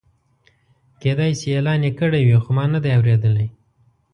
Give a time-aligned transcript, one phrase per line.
[1.01, 3.47] کېدای شي اعلان یې کړی وي خو ما نه دی اورېدلی.